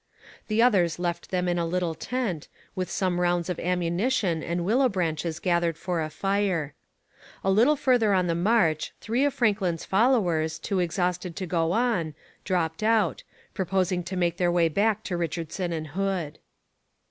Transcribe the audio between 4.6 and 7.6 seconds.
willow branches gathered for the fire. A